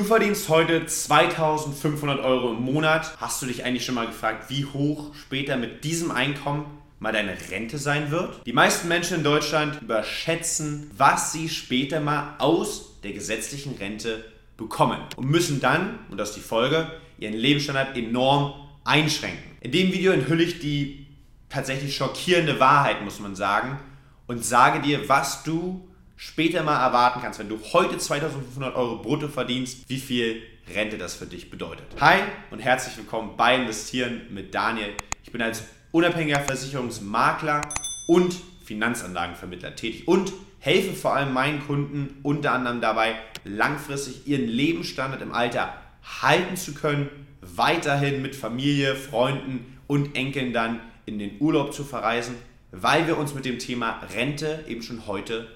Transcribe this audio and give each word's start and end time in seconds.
Du 0.00 0.06
verdienst 0.06 0.48
heute 0.48 0.86
2500 0.86 2.20
Euro 2.20 2.52
im 2.52 2.62
Monat. 2.62 3.18
Hast 3.20 3.42
du 3.42 3.46
dich 3.46 3.64
eigentlich 3.64 3.84
schon 3.84 3.96
mal 3.96 4.06
gefragt, 4.06 4.48
wie 4.48 4.64
hoch 4.64 5.14
später 5.14 5.58
mit 5.58 5.84
diesem 5.84 6.10
Einkommen 6.10 6.64
mal 7.00 7.12
deine 7.12 7.36
Rente 7.50 7.76
sein 7.76 8.10
wird? 8.10 8.40
Die 8.46 8.54
meisten 8.54 8.88
Menschen 8.88 9.18
in 9.18 9.24
Deutschland 9.24 9.82
überschätzen, 9.82 10.90
was 10.96 11.32
sie 11.32 11.50
später 11.50 12.00
mal 12.00 12.36
aus 12.38 12.98
der 13.02 13.12
gesetzlichen 13.12 13.76
Rente 13.76 14.24
bekommen 14.56 14.98
und 15.16 15.28
müssen 15.28 15.60
dann, 15.60 15.98
und 16.10 16.16
das 16.16 16.30
ist 16.30 16.36
die 16.36 16.48
Folge, 16.48 16.90
ihren 17.18 17.34
Lebensstandard 17.34 17.94
enorm 17.94 18.54
einschränken. 18.84 19.58
In 19.60 19.70
dem 19.70 19.92
Video 19.92 20.12
enthülle 20.12 20.44
ich 20.44 20.60
die 20.60 21.08
tatsächlich 21.50 21.94
schockierende 21.94 22.58
Wahrheit, 22.58 23.04
muss 23.04 23.20
man 23.20 23.36
sagen, 23.36 23.78
und 24.26 24.42
sage 24.42 24.80
dir, 24.80 25.10
was 25.10 25.42
du 25.42 25.89
später 26.20 26.62
mal 26.62 26.84
erwarten 26.84 27.20
kannst, 27.22 27.38
wenn 27.38 27.48
du 27.48 27.58
heute 27.72 27.96
2500 27.96 28.76
Euro 28.76 28.98
brutto 28.98 29.28
verdienst, 29.28 29.88
wie 29.88 29.96
viel 29.98 30.42
Rente 30.72 30.98
das 30.98 31.14
für 31.14 31.24
dich 31.24 31.50
bedeutet. 31.50 31.86
Hi 31.98 32.18
und 32.50 32.58
herzlich 32.58 32.94
willkommen 32.98 33.38
bei 33.38 33.56
Investieren 33.56 34.26
mit 34.28 34.54
Daniel. 34.54 34.90
Ich 35.24 35.32
bin 35.32 35.40
als 35.40 35.64
unabhängiger 35.92 36.40
Versicherungsmakler 36.40 37.62
und 38.06 38.36
Finanzanlagenvermittler 38.66 39.74
tätig 39.76 40.06
und 40.06 40.34
helfe 40.58 40.92
vor 40.92 41.16
allem 41.16 41.32
meinen 41.32 41.66
Kunden 41.66 42.20
unter 42.22 42.52
anderem 42.52 42.82
dabei, 42.82 43.14
langfristig 43.44 44.26
ihren 44.26 44.46
Lebensstandard 44.46 45.22
im 45.22 45.32
Alter 45.32 45.72
halten 46.20 46.58
zu 46.58 46.74
können, 46.74 47.08
weiterhin 47.40 48.20
mit 48.20 48.36
Familie, 48.36 48.94
Freunden 48.94 49.78
und 49.86 50.14
Enkeln 50.14 50.52
dann 50.52 50.80
in 51.06 51.18
den 51.18 51.40
Urlaub 51.40 51.72
zu 51.72 51.82
verreisen, 51.82 52.34
weil 52.72 53.06
wir 53.06 53.16
uns 53.16 53.34
mit 53.34 53.46
dem 53.46 53.58
Thema 53.58 54.02
Rente 54.14 54.66
eben 54.68 54.82
schon 54.82 55.06
heute 55.06 55.48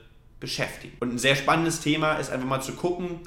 beschäftigen. 0.45 0.95
Und 1.01 1.15
ein 1.15 1.19
sehr 1.19 1.37
spannendes 1.37 1.81
Thema 1.81 2.17
ist 2.17 2.31
einfach 2.31 2.47
mal 2.47 2.61
zu 2.61 2.75
gucken, 2.75 3.21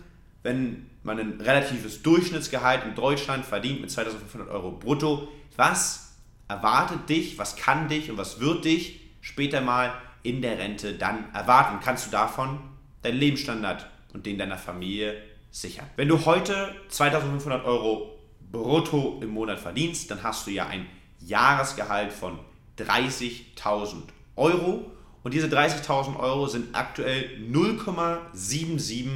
wenn 0.43 0.87
man 1.01 1.17
ein 1.17 1.41
relatives 1.41 2.03
Durchschnittsgehalt 2.03 2.83
in 2.85 2.93
Deutschland 2.93 3.43
verdient 3.43 3.81
mit 3.81 3.89
2500 3.89 4.47
Euro 4.49 4.73
brutto, 4.73 5.27
was 5.55 6.13
erwartet 6.47 7.09
dich, 7.09 7.39
was 7.39 7.55
kann 7.55 7.89
dich 7.89 8.11
und 8.11 8.17
was 8.17 8.39
wird 8.39 8.65
dich 8.65 8.99
später 9.21 9.61
mal 9.61 9.93
in 10.21 10.43
der 10.43 10.59
Rente 10.59 10.93
dann 10.93 11.33
erwarten? 11.33 11.79
Kannst 11.83 12.05
du 12.05 12.11
davon 12.11 12.59
deinen 13.01 13.17
Lebensstandard 13.17 13.87
und 14.13 14.27
den 14.27 14.37
deiner 14.37 14.59
Familie 14.59 15.19
sichern? 15.49 15.87
Wenn 15.95 16.09
du 16.09 16.23
heute 16.23 16.75
2500 16.89 17.65
Euro 17.65 18.19
brutto 18.51 19.19
im 19.23 19.29
Monat 19.29 19.57
verdienst, 19.57 20.11
dann 20.11 20.21
hast 20.21 20.45
du 20.45 20.51
ja 20.51 20.67
ein 20.67 20.85
Jahresgehalt 21.19 22.13
von 22.13 22.37
30.000 22.77 24.03
Euro 24.35 24.91
und 25.27 25.33
diese 25.33 25.47
30.000 25.47 26.17
Euro 26.17 26.47
sind 26.47 26.73
aktuell 26.73 27.29
0,77 27.51 29.07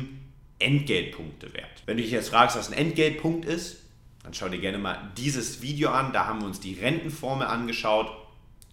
Entgeltpunkte 0.60 1.54
wert. 1.54 1.84
Wenn 1.86 1.96
du 1.96 2.04
dich 2.04 2.12
jetzt 2.12 2.32
fragst, 2.32 2.58
was 2.58 2.68
ein 2.68 2.78
Entgeltpunkt 2.78 3.46
ist, 3.46 3.78
dann 4.22 4.34
schau 4.34 4.50
dir 4.50 4.60
gerne 4.60 4.78
mal 4.78 5.10
dieses 5.16 5.62
Video 5.62 5.92
an. 5.92 6.12
Da 6.12 6.26
haben 6.26 6.42
wir 6.42 6.48
uns 6.48 6.60
die 6.60 6.74
Rentenformel 6.74 7.48
angeschaut 7.48 8.12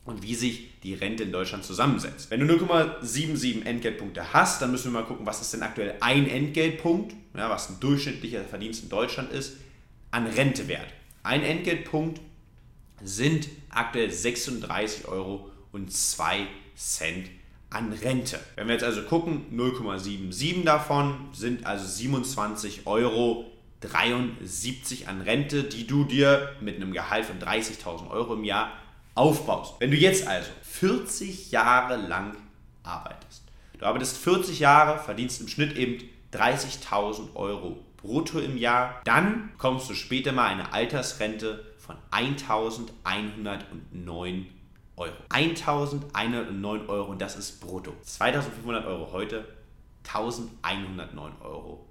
und 0.04 0.24
wie 0.24 0.34
sich 0.34 0.80
die 0.80 0.94
Rente 0.94 1.22
in 1.22 1.30
Deutschland 1.30 1.62
zusammensetzt. 1.62 2.32
Wenn 2.32 2.40
du 2.40 2.52
0,77 2.56 3.64
Entgeltpunkte 3.64 4.32
hast, 4.32 4.60
dann 4.60 4.72
müssen 4.72 4.92
wir 4.92 4.98
mal 5.00 5.06
gucken, 5.06 5.24
was 5.24 5.40
ist 5.40 5.54
denn 5.54 5.62
aktuell 5.62 5.94
ein 6.00 6.28
Entgeltpunkt, 6.28 7.14
ja, 7.36 7.48
was 7.48 7.70
ein 7.70 7.78
durchschnittlicher 7.78 8.42
Verdienst 8.42 8.82
in 8.82 8.88
Deutschland 8.88 9.30
ist, 9.30 9.58
an 10.10 10.26
Rente 10.26 10.66
wert. 10.66 10.88
Ein 11.22 11.44
Entgeltpunkt 11.44 12.20
sind 13.00 13.48
aktuell 13.70 14.10
36 14.10 15.06
Euro 15.06 15.47
und 15.72 15.92
2 15.92 16.46
Cent 16.76 17.30
an 17.70 17.92
Rente. 17.92 18.40
Wenn 18.56 18.68
wir 18.68 18.74
jetzt 18.74 18.84
also 18.84 19.02
gucken, 19.02 19.46
0,77 19.52 20.64
davon 20.64 21.28
sind 21.32 21.66
also 21.66 21.86
27 21.86 22.86
Euro 22.86 23.50
73 23.80 25.08
an 25.08 25.20
Rente, 25.20 25.64
die 25.64 25.86
du 25.86 26.04
dir 26.04 26.54
mit 26.60 26.76
einem 26.76 26.92
Gehalt 26.92 27.26
von 27.26 27.38
30.000 27.38 28.10
Euro 28.10 28.34
im 28.34 28.44
Jahr 28.44 28.72
aufbaust. 29.14 29.74
Wenn 29.80 29.90
du 29.90 29.96
jetzt 29.96 30.26
also 30.26 30.50
40 30.62 31.50
Jahre 31.50 31.96
lang 31.96 32.36
arbeitest, 32.82 33.42
du 33.78 33.84
arbeitest 33.84 34.16
40 34.16 34.60
Jahre, 34.60 34.98
verdienst 34.98 35.40
im 35.40 35.48
Schnitt 35.48 35.76
eben 35.76 36.08
30.000 36.32 37.34
Euro 37.34 37.84
brutto 37.96 38.38
im 38.38 38.56
Jahr, 38.56 39.00
dann 39.04 39.50
kommst 39.58 39.90
du 39.90 39.94
später 39.94 40.32
mal 40.32 40.46
eine 40.46 40.72
Altersrente 40.72 41.64
von 41.78 41.96
1.109 42.10 44.06
Euro. 44.06 44.46
1.109 45.30 46.88
Euro 46.88 47.10
und 47.10 47.20
das 47.20 47.36
ist 47.36 47.60
brutto. 47.60 47.92
2.500 48.04 48.86
Euro 48.86 49.12
heute, 49.12 49.44
1.109 50.04 51.40
Euro 51.42 51.86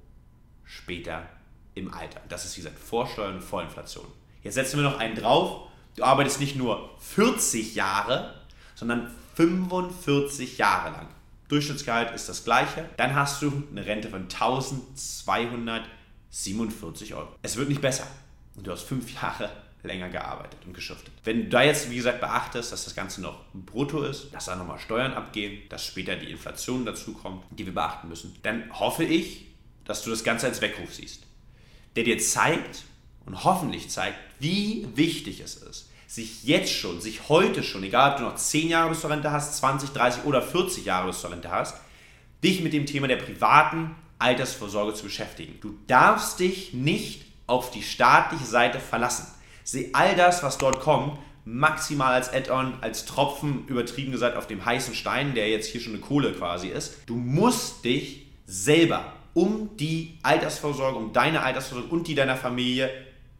später 0.64 1.28
im 1.76 1.94
Alter. 1.94 2.22
Das 2.30 2.46
ist 2.46 2.58
wie 2.58 2.62
gesagt 2.62 2.80
Vorsteuern 2.80 3.36
und 3.36 3.44
Vorinflation. 3.44 4.08
Jetzt 4.44 4.56
setzen 4.56 4.78
wir 4.78 4.90
noch 4.90 5.00
einen 5.00 5.16
drauf 5.16 5.68
Du 5.98 6.04
arbeitest 6.04 6.40
nicht 6.40 6.56
nur 6.56 6.92
40 7.00 7.74
Jahre, 7.74 8.36
sondern 8.76 9.10
45 9.34 10.60
Jahre 10.60 10.92
lang. 10.92 11.08
Durchschnittsgehalt 11.48 12.14
ist 12.14 12.30
das 12.30 12.44
gleiche. 12.44 12.88
Dann 12.98 13.16
hast 13.16 13.42
du 13.42 13.64
eine 13.72 13.84
Rente 13.84 14.10
von 14.10 14.22
1247 14.22 17.16
Euro. 17.16 17.30
Es 17.42 17.58
wird 17.58 17.70
nicht 17.70 17.82
besser. 17.82 18.06
Und 18.56 18.68
du 18.68 18.72
hast 18.72 18.84
fünf 18.84 19.12
Jahre 19.12 19.50
länger 19.84 20.10
gearbeitet 20.10 20.60
und 20.66 20.74
geschuftet. 20.74 21.14
Wenn 21.24 21.44
du 21.44 21.50
da 21.50 21.64
jetzt, 21.64 21.90
wie 21.90 21.96
gesagt, 21.96 22.20
beachtest, 22.20 22.72
dass 22.72 22.84
das 22.84 22.96
Ganze 22.96 23.22
noch 23.22 23.42
brutto 23.54 24.04
ist, 24.04 24.34
dass 24.34 24.46
da 24.46 24.56
nochmal 24.56 24.80
Steuern 24.80 25.14
abgehen, 25.14 25.62
dass 25.70 25.86
später 25.86 26.16
die 26.16 26.32
Inflation 26.32 26.86
dazukommt, 26.86 27.44
die 27.52 27.66
wir 27.66 27.74
beachten 27.74 28.10
müssen, 28.10 28.36
dann 28.44 28.64
hoffe 28.72 29.04
ich, 29.04 29.46
dass 29.86 30.04
du 30.04 30.10
das 30.10 30.24
Ganze 30.24 30.48
als 30.48 30.62
Weckruf 30.62 30.94
siehst, 30.94 31.24
der 31.96 32.04
dir 32.04 32.20
zeigt 32.20 32.84
und 33.26 33.44
hoffentlich 33.44 33.90
zeigt, 33.90 34.18
wie 34.40 34.88
wichtig 34.96 35.40
es 35.40 35.56
ist, 35.56 35.90
sich 36.08 36.44
jetzt 36.44 36.74
schon, 36.74 37.02
sich 37.02 37.30
heute 37.30 37.64
schon, 37.64 37.84
egal 37.84 38.12
ob 38.12 38.18
du 38.18 38.24
noch 38.24 38.36
10 38.36 38.70
Jahre 38.70 38.90
bis 38.90 39.02
zur 39.02 39.10
Rente 39.10 39.32
hast, 39.32 39.58
20, 39.58 39.92
30 39.92 40.24
oder 40.24 40.42
40 40.42 40.86
Jahre 40.86 41.08
bis 41.08 41.22
zur 41.22 41.32
Rente 41.32 41.52
hast, 41.52 41.80
dich 42.44 42.62
mit 42.62 42.74
dem 42.74 42.86
Thema 42.86 43.08
der 43.08 43.18
privaten 43.18 43.96
Altersvorsorge 44.20 44.94
zu 44.94 45.04
beschäftigen. 45.04 45.60
Du 45.62 45.78
darfst 45.88 46.40
dich 46.40 46.74
nicht 46.74 47.26
auf 47.46 47.72
die 47.72 47.84
staatliche 47.84 48.46
Seite 48.46 48.80
verlassen. 48.80 49.28
Sieh 49.68 49.90
all 49.92 50.16
das, 50.16 50.44
was 50.44 50.58
dort 50.58 50.80
kommt, 50.80 51.20
maximal 51.44 52.14
als 52.14 52.32
Add-on, 52.32 52.76
als 52.80 53.04
Tropfen, 53.04 53.68
übertrieben 53.68 54.14
gesagt, 54.14 54.38
auf 54.38 54.48
dem 54.48 54.64
heißen 54.64 54.96
Stein, 54.96 55.36
der 55.36 55.50
jetzt 55.50 55.68
hier 55.68 55.82
schon 55.82 55.92
eine 55.92 56.02
Kohle 56.02 56.32
quasi 56.32 56.70
ist. 56.70 57.00
Du 57.06 57.16
musst 57.16 57.84
dich 57.84 58.28
selber 58.46 59.12
um 59.34 59.76
die 59.76 60.20
Altersvorsorge, 60.24 60.98
um 60.98 61.12
deine 61.12 61.42
Altersvorsorge 61.44 61.94
und 61.94 62.08
die 62.08 62.16
deiner 62.16 62.38
Familie 62.38 62.90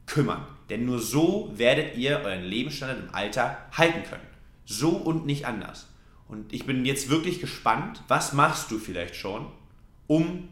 kümmern. 0.06 0.46
Denn 0.70 0.86
nur 0.86 1.00
so 1.00 1.50
werdet 1.56 1.96
ihr 1.96 2.20
euren 2.20 2.44
Lebensstandard 2.44 3.00
im 3.00 3.16
Alter 3.16 3.60
halten 3.72 4.04
können. 4.04 4.28
So 4.66 4.90
und 4.90 5.26
nicht 5.26 5.46
anders. 5.46 5.88
Und 6.28 6.52
ich 6.52 6.66
bin 6.66 6.84
jetzt 6.84 7.10
wirklich 7.10 7.40
gespannt, 7.40 8.04
was 8.10 8.34
machst 8.34 8.70
du 8.70 8.80
vielleicht 8.80 9.16
schon, 9.16 9.48
um 10.08 10.50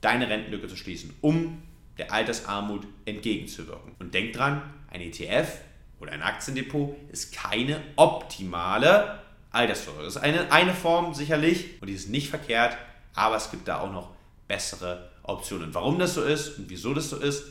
deine 0.00 0.28
Rentenlücke 0.28 0.66
zu 0.66 0.74
schließen, 0.74 1.14
um 1.20 1.62
der 1.98 2.12
Altersarmut 2.12 2.86
entgegenzuwirken. 3.04 3.92
Und 3.98 4.14
denk 4.14 4.32
dran, 4.32 4.62
ein 4.90 5.00
ETF 5.00 5.60
oder 6.00 6.12
ein 6.12 6.22
Aktiendepot 6.22 6.96
ist 7.10 7.34
keine 7.34 7.80
optimale 7.96 9.20
Altersvorsorge. 9.50 10.06
Das 10.06 10.16
ist 10.16 10.22
eine, 10.22 10.50
eine 10.50 10.74
Form 10.74 11.14
sicherlich 11.14 11.80
und 11.80 11.88
die 11.88 11.94
ist 11.94 12.08
nicht 12.08 12.28
verkehrt, 12.28 12.76
aber 13.14 13.36
es 13.36 13.50
gibt 13.50 13.68
da 13.68 13.80
auch 13.80 13.92
noch 13.92 14.10
bessere 14.48 15.10
Optionen. 15.22 15.74
Warum 15.74 15.98
das 15.98 16.14
so 16.14 16.22
ist 16.22 16.58
und 16.58 16.70
wieso 16.70 16.94
das 16.94 17.10
so 17.10 17.16
ist, 17.16 17.44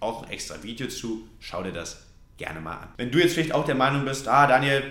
auch 0.00 0.22
ein 0.22 0.30
extra 0.30 0.62
Video 0.62 0.88
zu. 0.88 1.28
Schau 1.40 1.62
dir 1.62 1.72
das 1.72 2.04
gerne 2.36 2.60
mal 2.60 2.76
an. 2.76 2.88
Wenn 2.96 3.10
du 3.10 3.18
jetzt 3.18 3.34
vielleicht 3.34 3.52
auch 3.52 3.64
der 3.64 3.74
Meinung 3.74 4.04
bist, 4.04 4.28
ah 4.28 4.46
Daniel, 4.46 4.82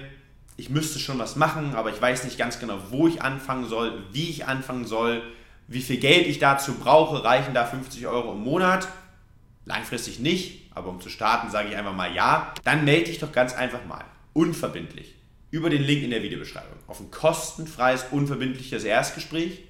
ich 0.58 0.70
müsste 0.70 1.00
schon 1.00 1.20
was 1.20 1.36
machen, 1.36 1.76
aber 1.76 1.92
ich 1.92 2.02
weiß 2.02 2.24
nicht 2.24 2.38
ganz 2.38 2.60
genau, 2.60 2.80
wo 2.90 3.08
ich 3.08 3.22
anfangen 3.22 3.68
soll, 3.68 4.04
wie 4.12 4.30
ich 4.30 4.46
anfangen 4.48 4.86
soll, 4.86 5.22
wie 5.68 5.82
viel 5.82 5.98
Geld 5.98 6.28
ich 6.28 6.40
dazu 6.40 6.76
brauche, 6.76 7.24
reichen 7.24 7.54
da 7.54 7.66
50 7.66 8.08
Euro 8.08 8.32
im 8.32 8.42
Monat? 8.42 8.88
Langfristig 9.66 10.20
nicht, 10.20 10.72
aber 10.74 10.90
um 10.90 11.02
zu 11.02 11.10
starten 11.10 11.52
sage 11.52 11.70
ich 11.70 11.76
einfach 11.76 11.94
mal 11.94 12.16
ja. 12.16 12.54
Dann 12.64 12.86
melde 12.86 13.06
dich 13.06 13.20
doch 13.20 13.34
ganz 13.34 13.54
einfach 13.54 13.86
mal, 13.86 14.06
unverbindlich, 14.32 15.16
über 15.52 15.70
den 15.70 15.84
Link 15.84 16.04
in 16.04 16.12
der 16.12 16.24
Videobeschreibung 16.24 16.78
auf 16.88 17.02
ein 17.02 17.12
kostenfreies, 17.12 18.06
unverbindliches 18.12 18.86
Erstgespräch. 18.86 19.64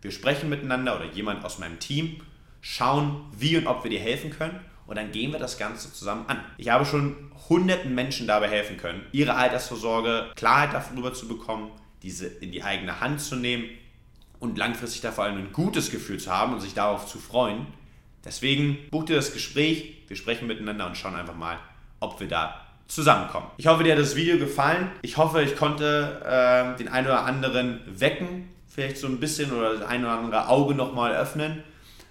Wir 0.00 0.10
sprechen 0.10 0.48
miteinander 0.48 0.96
oder 0.96 1.12
jemand 1.12 1.44
aus 1.44 1.58
meinem 1.58 1.78
Team, 1.78 2.22
schauen, 2.62 3.26
wie 3.36 3.58
und 3.58 3.66
ob 3.66 3.84
wir 3.84 3.90
dir 3.90 4.00
helfen 4.00 4.30
können 4.30 4.58
und 4.86 4.96
dann 4.96 5.12
gehen 5.12 5.32
wir 5.32 5.38
das 5.38 5.58
Ganze 5.58 5.92
zusammen 5.92 6.24
an. 6.28 6.40
Ich 6.56 6.70
habe 6.70 6.86
schon 6.86 7.30
hunderten 7.50 7.94
Menschen 7.94 8.26
dabei 8.26 8.48
helfen 8.48 8.78
können, 8.78 9.04
ihre 9.12 9.34
Altersvorsorge 9.34 10.30
Klarheit 10.34 10.72
darüber 10.72 11.12
zu 11.12 11.28
bekommen, 11.28 11.70
diese 12.02 12.26
in 12.26 12.52
die 12.52 12.62
eigene 12.62 13.00
Hand 13.00 13.20
zu 13.20 13.36
nehmen 13.36 13.66
und 14.42 14.58
langfristig 14.58 15.00
da 15.00 15.12
vor 15.12 15.24
allem 15.24 15.38
ein 15.38 15.52
gutes 15.52 15.90
Gefühl 15.90 16.18
zu 16.18 16.30
haben 16.30 16.52
und 16.52 16.60
sich 16.60 16.74
darauf 16.74 17.06
zu 17.06 17.18
freuen. 17.18 17.66
Deswegen 18.24 18.78
bucht 18.90 19.08
ihr 19.08 19.16
das 19.16 19.32
Gespräch, 19.32 20.02
wir 20.08 20.16
sprechen 20.16 20.46
miteinander 20.46 20.86
und 20.86 20.96
schauen 20.96 21.14
einfach 21.14 21.36
mal, 21.36 21.58
ob 22.00 22.20
wir 22.20 22.28
da 22.28 22.60
zusammenkommen. 22.86 23.46
Ich 23.56 23.66
hoffe, 23.68 23.84
dir 23.84 23.92
hat 23.92 23.98
das 23.98 24.16
Video 24.16 24.38
gefallen. 24.38 24.90
Ich 25.02 25.16
hoffe, 25.16 25.42
ich 25.42 25.56
konnte 25.56 26.20
äh, 26.24 26.76
den 26.76 26.88
einen 26.88 27.06
oder 27.06 27.24
anderen 27.24 27.80
wecken, 27.86 28.48
vielleicht 28.68 28.98
so 28.98 29.06
ein 29.06 29.18
bisschen 29.18 29.52
oder 29.52 29.74
das 29.74 29.82
ein 29.82 30.04
oder 30.04 30.18
andere 30.18 30.48
Auge 30.48 30.74
nochmal 30.74 31.14
öffnen. 31.14 31.62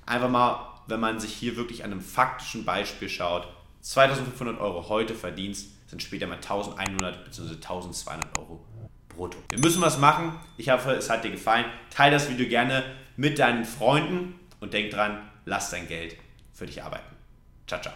Einfach 0.06 0.30
mal 0.30 0.72
wenn 0.92 1.00
man 1.00 1.19
sich 1.19 1.33
hier 1.33 1.56
wirklich 1.56 1.83
an 1.83 1.92
einem 1.92 2.01
faktischen 2.01 2.66
Beispiel 2.66 3.10
schaut, 3.10 3.48
2500 3.81 4.60
Euro 4.60 4.89
heute 4.89 5.16
verdienst, 5.16 5.69
sind 5.88 6.04
später 6.04 6.28
mal 6.28 6.36
1100 6.36 7.25
bzw. 7.25 7.56
1200 7.56 8.38
Euro 8.38 8.63
brutto. 9.15 9.37
Wir 9.49 9.59
müssen 9.59 9.81
was 9.81 9.97
machen. 9.97 10.33
Ich 10.57 10.69
hoffe, 10.69 10.91
es 10.91 11.09
hat 11.09 11.23
dir 11.23 11.31
gefallen. 11.31 11.65
Teile 11.89 12.13
das 12.13 12.29
Video 12.29 12.47
gerne 12.47 12.83
mit 13.17 13.39
deinen 13.39 13.65
Freunden 13.65 14.39
und 14.59 14.73
denk 14.73 14.91
dran, 14.91 15.29
lass 15.45 15.69
dein 15.71 15.87
Geld 15.87 16.15
für 16.53 16.65
dich 16.65 16.83
arbeiten. 16.83 17.15
Ciao, 17.67 17.81
ciao. 17.81 17.89